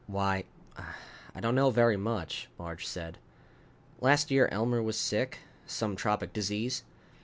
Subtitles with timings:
[0.07, 0.45] "Why,
[1.35, 3.19] I don't know very much," Marge said.
[3.99, 6.81] "Last year Elmer was sick, some tropic disease.